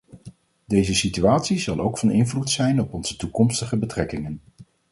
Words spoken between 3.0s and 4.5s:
toekomstige betrekkingen.